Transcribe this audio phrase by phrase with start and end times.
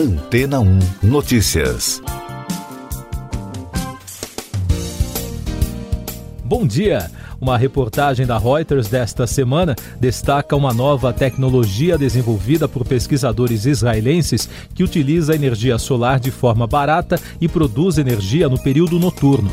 [0.00, 2.00] Antena 1 Notícias.
[6.42, 7.10] Bom dia!
[7.38, 14.82] Uma reportagem da Reuters desta semana destaca uma nova tecnologia desenvolvida por pesquisadores israelenses que
[14.82, 19.50] utiliza energia solar de forma barata e produz energia no período noturno.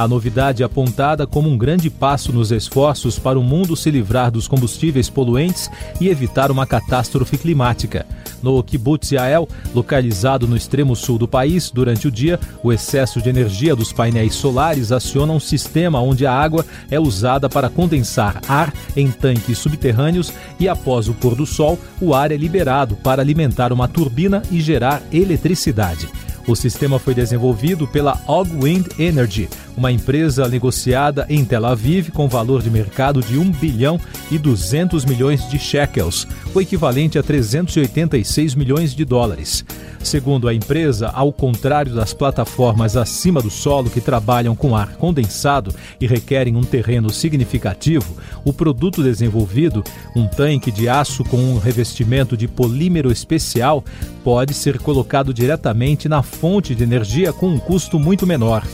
[0.00, 4.30] A novidade é apontada como um grande passo nos esforços para o mundo se livrar
[4.30, 8.06] dos combustíveis poluentes e evitar uma catástrofe climática.
[8.42, 13.28] No kibbutz Yael, localizado no extremo sul do país, durante o dia, o excesso de
[13.28, 18.72] energia dos painéis solares aciona um sistema onde a água é usada para condensar ar
[18.96, 23.70] em tanques subterrâneos e após o pôr do sol, o ar é liberado para alimentar
[23.70, 26.08] uma turbina e gerar eletricidade.
[26.46, 32.62] O sistema foi desenvolvido pela Ogwind Energy, uma empresa negociada em Tel Aviv com valor
[32.62, 38.94] de mercado de 1 bilhão e 200 milhões de shekels, o equivalente a 386 milhões
[38.94, 39.64] de dólares.
[40.02, 45.74] Segundo a empresa, ao contrário das plataformas acima do solo que trabalham com ar condensado
[46.00, 49.84] e requerem um terreno significativo, o produto desenvolvido,
[50.16, 53.84] um tanque de aço com um revestimento de polímero especial,
[54.24, 58.64] pode ser colocado diretamente na fonte de energia com um custo muito menor.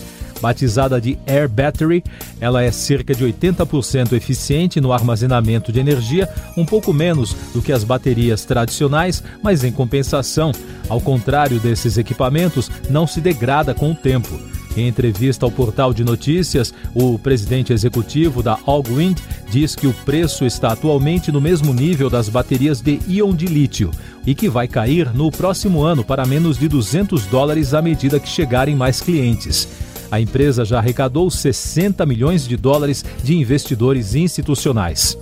[0.47, 2.05] Batizada de Air Battery,
[2.41, 7.73] ela é cerca de 80% eficiente no armazenamento de energia, um pouco menos do que
[7.73, 10.53] as baterias tradicionais, mas em compensação,
[10.89, 14.39] ao contrário desses equipamentos, não se degrada com o tempo.
[14.77, 19.19] Em entrevista ao portal de notícias, o presidente executivo da Allwind
[19.51, 23.91] diz que o preço está atualmente no mesmo nível das baterias de íon de lítio
[24.25, 28.29] e que vai cair no próximo ano para menos de 200 dólares à medida que
[28.29, 29.86] chegarem mais clientes.
[30.11, 35.17] A empresa já arrecadou 60 milhões de dólares de investidores institucionais.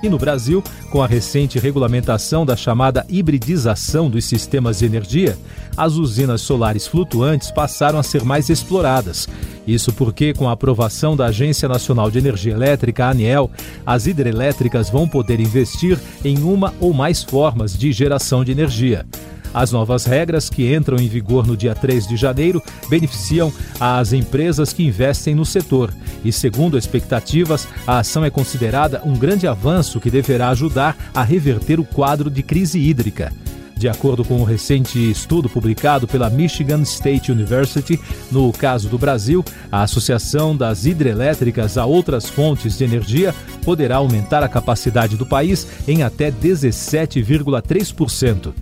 [0.00, 5.36] E no Brasil, com a recente regulamentação da chamada hibridização dos sistemas de energia,
[5.76, 9.28] as usinas solares flutuantes passaram a ser mais exploradas.
[9.66, 13.50] Isso porque, com a aprovação da Agência Nacional de Energia Elétrica, ANEEL,
[13.84, 19.04] as hidrelétricas vão poder investir em uma ou mais formas de geração de energia.
[19.52, 24.72] As novas regras, que entram em vigor no dia 3 de janeiro, beneficiam as empresas
[24.72, 25.92] que investem no setor.
[26.24, 31.80] E, segundo expectativas, a ação é considerada um grande avanço que deverá ajudar a reverter
[31.80, 33.32] o quadro de crise hídrica.
[33.78, 39.44] De acordo com um recente estudo publicado pela Michigan State University, no caso do Brasil,
[39.70, 43.32] a associação das hidrelétricas a outras fontes de energia
[43.64, 48.52] poderá aumentar a capacidade do país em até 17,3%.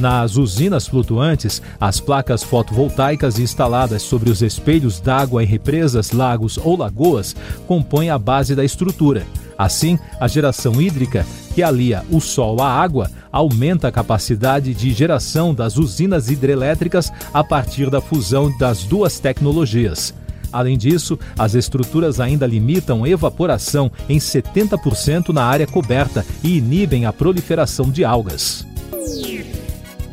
[0.00, 6.74] Nas usinas flutuantes, as placas fotovoltaicas instaladas sobre os espelhos d'água em represas, lagos ou
[6.74, 9.26] lagoas compõem a base da estrutura.
[9.58, 15.54] Assim, a geração hídrica, que alia o sol à água, aumenta a capacidade de geração
[15.54, 20.14] das usinas hidrelétricas a partir da fusão das duas tecnologias.
[20.50, 27.12] Além disso, as estruturas ainda limitam evaporação em 70% na área coberta e inibem a
[27.12, 28.69] proliferação de algas.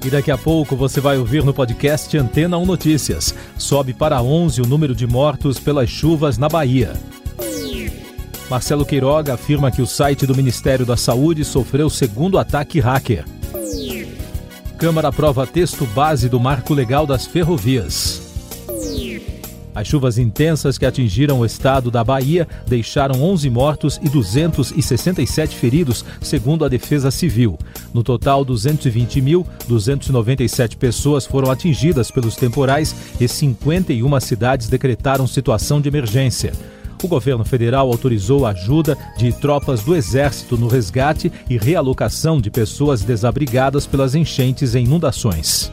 [0.06, 3.34] E daqui a pouco você vai ouvir no podcast Antena 1 Notícias.
[3.58, 6.94] Sobe para 11 o número de mortos pelas chuvas na Bahia.
[8.50, 13.26] Marcelo Queiroga afirma que o site do Ministério da Saúde sofreu segundo ataque hacker.
[14.78, 18.27] Câmara aprova texto base do Marco Legal das Ferrovias.
[19.78, 26.04] As chuvas intensas que atingiram o estado da Bahia deixaram 11 mortos e 267 feridos,
[26.20, 27.60] segundo a Defesa Civil.
[27.94, 36.54] No total, 220.297 pessoas foram atingidas pelos temporais e 51 cidades decretaram situação de emergência.
[37.04, 42.50] O governo federal autorizou a ajuda de tropas do Exército no resgate e realocação de
[42.50, 45.72] pessoas desabrigadas pelas enchentes e inundações.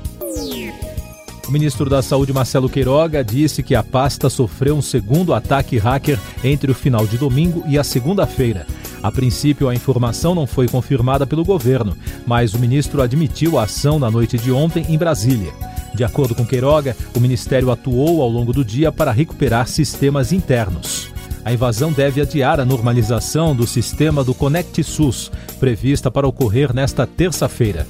[1.47, 6.19] O ministro da Saúde, Marcelo Queiroga, disse que a pasta sofreu um segundo ataque hacker
[6.43, 8.67] entre o final de domingo e a segunda-feira.
[9.03, 11.95] A princípio, a informação não foi confirmada pelo governo,
[12.27, 15.53] mas o ministro admitiu a ação na noite de ontem em Brasília.
[15.95, 21.11] De acordo com Queiroga, o ministério atuou ao longo do dia para recuperar sistemas internos.
[21.45, 25.31] A invasão deve adiar a normalização do sistema do Conect SUS,
[25.61, 27.87] prevista para ocorrer nesta terça-feira.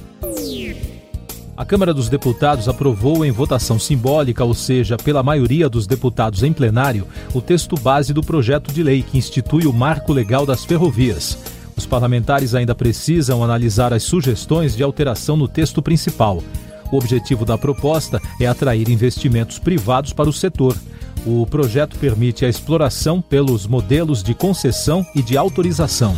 [1.57, 6.51] A Câmara dos Deputados aprovou em votação simbólica, ou seja, pela maioria dos deputados em
[6.51, 11.37] plenário, o texto base do projeto de lei que institui o Marco Legal das Ferrovias.
[11.73, 16.43] Os parlamentares ainda precisam analisar as sugestões de alteração no texto principal.
[16.91, 20.75] O objetivo da proposta é atrair investimentos privados para o setor.
[21.25, 26.17] O projeto permite a exploração pelos modelos de concessão e de autorização.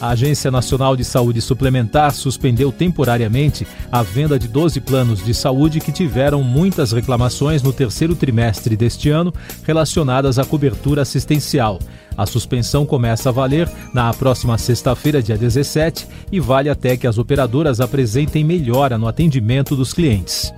[0.00, 5.80] A Agência Nacional de Saúde Suplementar suspendeu temporariamente a venda de 12 planos de saúde
[5.80, 9.32] que tiveram muitas reclamações no terceiro trimestre deste ano
[9.64, 11.78] relacionadas à cobertura assistencial.
[12.16, 17.16] A suspensão começa a valer na próxima sexta-feira, dia 17, e vale até que as
[17.16, 20.52] operadoras apresentem melhora no atendimento dos clientes.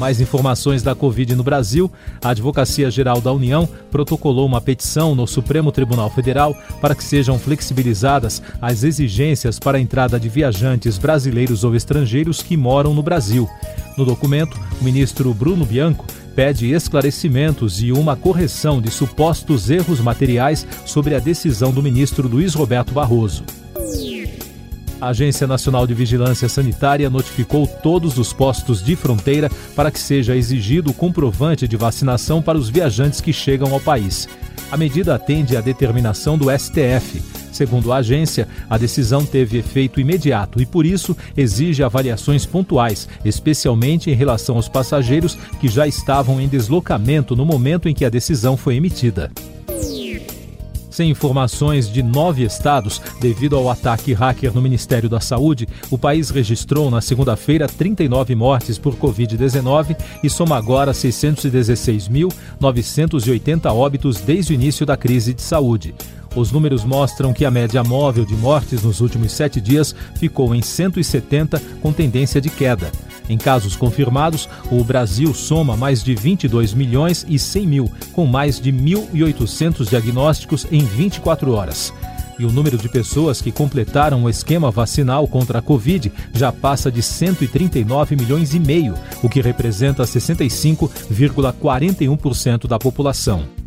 [0.00, 1.92] Mais informações da Covid no Brasil.
[2.24, 7.38] A Advocacia Geral da União protocolou uma petição no Supremo Tribunal Federal para que sejam
[7.38, 13.46] flexibilizadas as exigências para a entrada de viajantes brasileiros ou estrangeiros que moram no Brasil.
[13.94, 20.66] No documento, o ministro Bruno Bianco pede esclarecimentos e uma correção de supostos erros materiais
[20.86, 23.44] sobre a decisão do ministro Luiz Roberto Barroso.
[25.00, 30.36] A Agência Nacional de Vigilância Sanitária notificou todos os postos de fronteira para que seja
[30.36, 34.28] exigido o comprovante de vacinação para os viajantes que chegam ao país.
[34.70, 37.22] A medida atende à determinação do STF.
[37.50, 44.10] Segundo a agência, a decisão teve efeito imediato e, por isso, exige avaliações pontuais, especialmente
[44.10, 48.54] em relação aos passageiros que já estavam em deslocamento no momento em que a decisão
[48.54, 49.30] foi emitida.
[51.00, 56.28] Sem informações de nove estados devido ao ataque hacker no Ministério da Saúde, o país
[56.28, 64.84] registrou na segunda-feira 39 mortes por Covid-19 e soma agora 616.980 óbitos desde o início
[64.84, 65.94] da crise de saúde.
[66.36, 70.60] Os números mostram que a média móvel de mortes nos últimos sete dias ficou em
[70.60, 72.92] 170, com tendência de queda.
[73.30, 78.58] Em casos confirmados, o Brasil soma mais de 22 milhões e 100 mil, com mais
[78.58, 81.94] de 1.800 diagnósticos em 24 horas.
[82.40, 86.90] E o número de pessoas que completaram o esquema vacinal contra a Covid já passa
[86.90, 93.59] de 139 milhões e meio, o que representa 65,41% da população.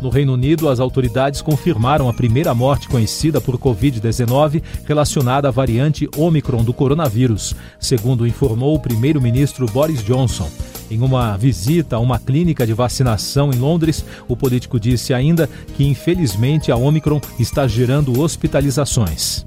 [0.00, 6.08] No Reino Unido, as autoridades confirmaram a primeira morte conhecida por Covid-19 relacionada à variante
[6.16, 10.50] Omicron do coronavírus, segundo informou o primeiro-ministro Boris Johnson.
[10.90, 15.84] Em uma visita a uma clínica de vacinação em Londres, o político disse ainda que,
[15.84, 19.46] infelizmente, a Omicron está gerando hospitalizações.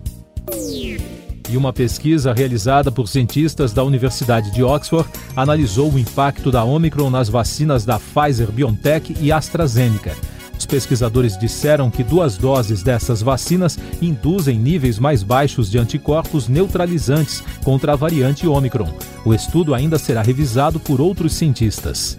[1.50, 7.10] E uma pesquisa realizada por cientistas da Universidade de Oxford analisou o impacto da Omicron
[7.10, 10.16] nas vacinas da Pfizer BioNTech e AstraZeneca.
[10.64, 17.44] Os pesquisadores disseram que duas doses dessas vacinas induzem níveis mais baixos de anticorpos neutralizantes
[17.66, 18.88] contra a variante Omicron.
[19.26, 22.18] O estudo ainda será revisado por outros cientistas.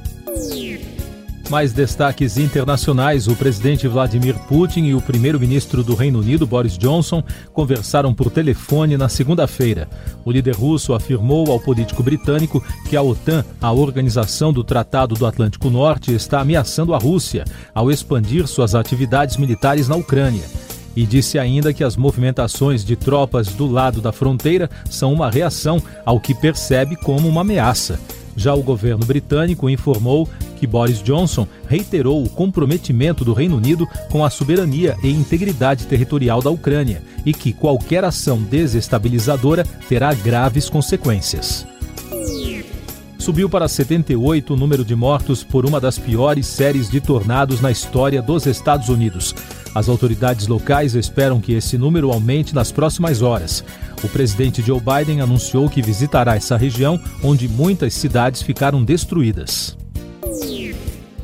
[1.51, 7.23] Mais destaques internacionais: o presidente Vladimir Putin e o primeiro-ministro do Reino Unido, Boris Johnson,
[7.53, 9.89] conversaram por telefone na segunda-feira.
[10.25, 15.27] O líder russo afirmou ao político britânico que a OTAN, a Organização do Tratado do
[15.27, 17.45] Atlântico Norte, está ameaçando a Rússia
[17.75, 20.45] ao expandir suas atividades militares na Ucrânia.
[20.97, 25.83] E disse ainda que as movimentações de tropas do lado da fronteira são uma reação
[26.07, 27.99] ao que percebe como uma ameaça.
[28.37, 34.25] Já o governo britânico informou que Boris Johnson reiterou o comprometimento do Reino Unido com
[34.25, 41.67] a soberania e integridade territorial da Ucrânia e que qualquer ação desestabilizadora terá graves consequências.
[43.19, 47.71] Subiu para 78 o número de mortos por uma das piores séries de tornados na
[47.71, 49.35] história dos Estados Unidos.
[49.75, 53.65] As autoridades locais esperam que esse número aumente nas próximas horas.
[54.03, 59.77] O presidente Joe Biden anunciou que visitará essa região onde muitas cidades ficaram destruídas.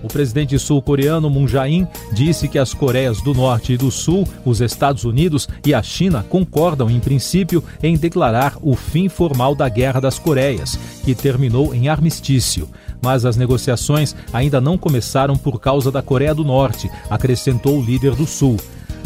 [0.03, 4.61] O presidente sul-coreano Moon Jae-in disse que as Coreias do Norte e do Sul, os
[4.61, 10.01] Estados Unidos e a China concordam em princípio em declarar o fim formal da Guerra
[10.01, 12.69] das Coreias, que terminou em armistício.
[13.03, 18.15] Mas as negociações ainda não começaram por causa da Coreia do Norte, acrescentou o líder
[18.15, 18.57] do Sul.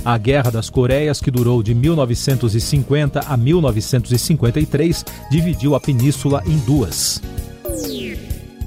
[0.05, 7.23] A Guerra das Coreias, que durou de 1950 a 1953, dividiu a península em duas.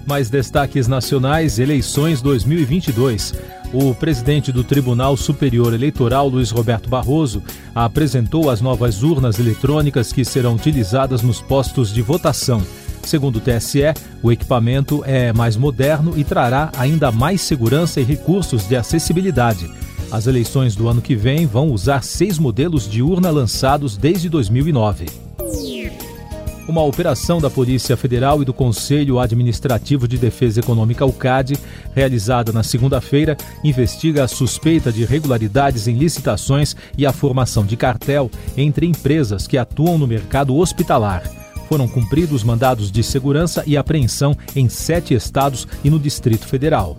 [0.07, 3.33] Mais destaques nacionais: eleições 2022.
[3.73, 7.43] O presidente do Tribunal Superior Eleitoral, Luiz Roberto Barroso,
[7.75, 12.65] apresentou as novas urnas eletrônicas que serão utilizadas nos postos de votação.
[13.03, 18.65] Segundo o TSE, o equipamento é mais moderno e trará ainda mais segurança e recursos
[18.65, 19.69] de acessibilidade.
[20.09, 25.26] As eleições do ano que vem vão usar seis modelos de urna lançados desde 2009.
[26.67, 31.57] Uma operação da Polícia Federal e do Conselho Administrativo de Defesa Econômica, o CAD,
[31.95, 38.29] realizada na segunda-feira, investiga a suspeita de irregularidades em licitações e a formação de cartel
[38.57, 41.24] entre empresas que atuam no mercado hospitalar.
[41.69, 46.97] foram cumpridos mandados de segurança e apreensão em sete estados e no Distrito Federal.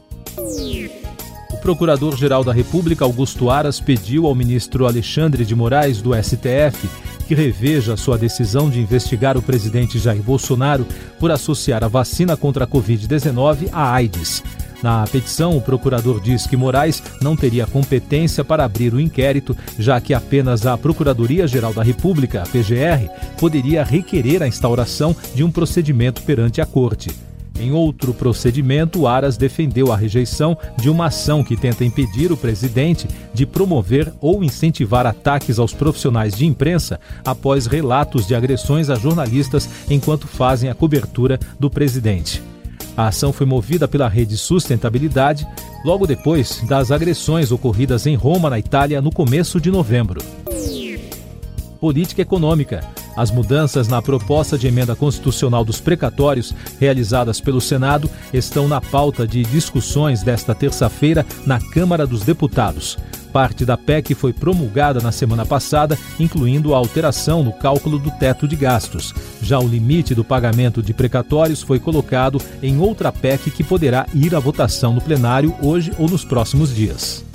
[1.50, 6.86] O Procurador-Geral da República, Augusto Aras, pediu ao ministro Alexandre de Moraes, do STF,
[7.28, 10.86] que reveja sua decisão de investigar o presidente Jair Bolsonaro
[11.20, 14.42] por associar a vacina contra a Covid-19 à AIDS.
[14.82, 20.00] Na petição, o procurador diz que Moraes não teria competência para abrir o inquérito, já
[20.00, 26.62] que apenas a Procuradoria-Geral da República, PGR, poderia requerer a instauração de um procedimento perante
[26.62, 27.27] a Corte.
[27.60, 33.08] Em outro procedimento, Aras defendeu a rejeição de uma ação que tenta impedir o presidente
[33.34, 39.68] de promover ou incentivar ataques aos profissionais de imprensa após relatos de agressões a jornalistas
[39.90, 42.40] enquanto fazem a cobertura do presidente.
[42.96, 45.46] A ação foi movida pela Rede Sustentabilidade
[45.84, 50.20] logo depois das agressões ocorridas em Roma, na Itália, no começo de novembro.
[51.80, 52.80] Política Econômica.
[53.18, 59.26] As mudanças na proposta de emenda constitucional dos precatórios realizadas pelo Senado estão na pauta
[59.26, 62.96] de discussões desta terça-feira na Câmara dos Deputados.
[63.32, 68.46] Parte da PEC foi promulgada na semana passada, incluindo a alteração no cálculo do teto
[68.46, 69.12] de gastos.
[69.42, 74.32] Já o limite do pagamento de precatórios foi colocado em outra PEC que poderá ir
[74.32, 77.27] à votação no plenário hoje ou nos próximos dias.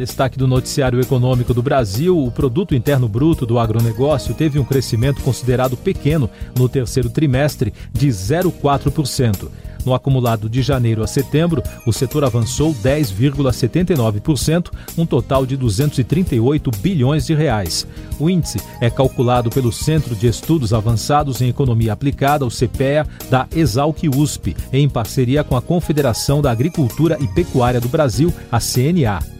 [0.00, 5.20] Destaque do noticiário econômico do Brasil: o produto interno bruto do agronegócio teve um crescimento
[5.20, 9.50] considerado pequeno no terceiro trimestre, de 0,4%.
[9.84, 17.26] No acumulado de janeiro a setembro, o setor avançou 10,79%, um total de 238 bilhões
[17.26, 17.86] de reais.
[18.18, 23.46] O índice é calculado pelo Centro de Estudos Avançados em Economia Aplicada, o CPEA, da
[23.54, 29.39] Exalc USP, em parceria com a Confederação da Agricultura e Pecuária do Brasil, a CNA.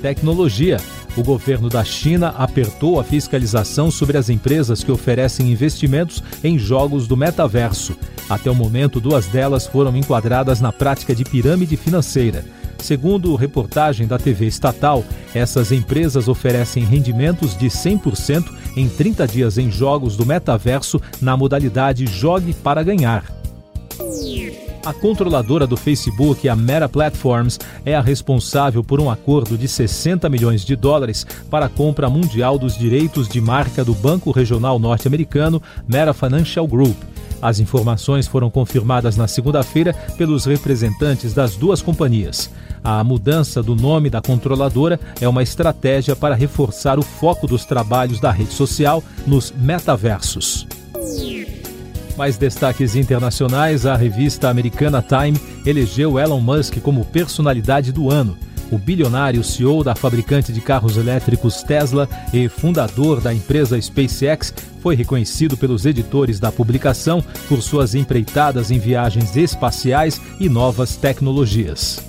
[0.00, 0.78] Tecnologia.
[1.16, 7.06] O governo da China apertou a fiscalização sobre as empresas que oferecem investimentos em jogos
[7.06, 7.96] do metaverso.
[8.28, 12.44] Até o momento, duas delas foram enquadradas na prática de pirâmide financeira.
[12.78, 15.02] Segundo reportagem da TV estatal,
[15.34, 18.44] essas empresas oferecem rendimentos de 100%
[18.76, 23.24] em 30 dias em jogos do metaverso na modalidade Jogue para Ganhar.
[24.86, 30.28] A controladora do Facebook, a Meta Platforms, é a responsável por um acordo de 60
[30.28, 35.60] milhões de dólares para a compra mundial dos direitos de marca do banco regional norte-americano
[35.88, 36.96] Meta Financial Group.
[37.42, 42.48] As informações foram confirmadas na segunda-feira pelos representantes das duas companhias.
[42.84, 48.20] A mudança do nome da controladora é uma estratégia para reforçar o foco dos trabalhos
[48.20, 50.64] da rede social nos metaversos.
[52.16, 58.36] Mais destaques internacionais: a revista americana Time elegeu Elon Musk como personalidade do ano.
[58.70, 64.96] O bilionário CEO da fabricante de carros elétricos Tesla e fundador da empresa SpaceX foi
[64.96, 72.02] reconhecido pelos editores da publicação por suas empreitadas em viagens espaciais e novas tecnologias.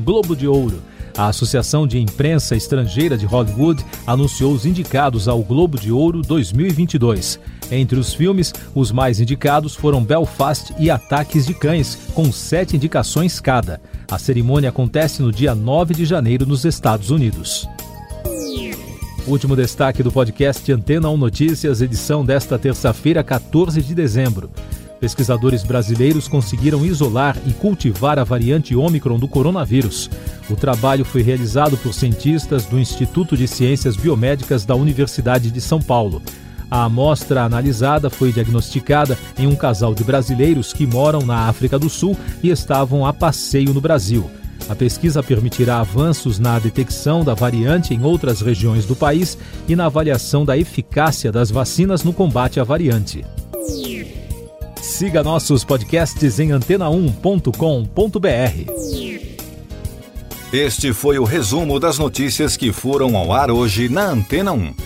[0.00, 0.82] Globo de Ouro.
[1.16, 7.40] A Associação de Imprensa Estrangeira de Hollywood anunciou os indicados ao Globo de Ouro 2022.
[7.70, 13.40] Entre os filmes, os mais indicados foram Belfast e Ataques de Cães, com sete indicações
[13.40, 13.80] cada.
[14.10, 17.68] A cerimônia acontece no dia 9 de janeiro nos Estados Unidos.
[19.26, 24.48] Último destaque do podcast Antena 1 Notícias, edição desta terça-feira, 14 de dezembro.
[25.00, 30.08] Pesquisadores brasileiros conseguiram isolar e cultivar a variante Ômicron do coronavírus.
[30.48, 35.82] O trabalho foi realizado por cientistas do Instituto de Ciências Biomédicas da Universidade de São
[35.82, 36.22] Paulo.
[36.70, 41.88] A amostra analisada foi diagnosticada em um casal de brasileiros que moram na África do
[41.88, 44.28] Sul e estavam a passeio no Brasil.
[44.68, 49.86] A pesquisa permitirá avanços na detecção da variante em outras regiões do país e na
[49.86, 53.24] avaliação da eficácia das vacinas no combate à variante.
[54.82, 59.26] Siga nossos podcasts em antena1.com.br.
[60.52, 64.85] Este foi o resumo das notícias que foram ao ar hoje na Antena 1.